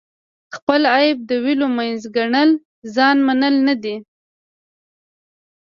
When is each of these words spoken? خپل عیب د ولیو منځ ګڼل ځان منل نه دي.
خپل 0.55 0.81
عیب 0.95 1.17
د 1.29 1.31
ولیو 1.45 1.67
منځ 1.77 2.01
ګڼل 2.15 2.49
ځان 2.95 3.17
منل 3.27 3.55
نه 3.67 3.75
دي. 3.83 3.95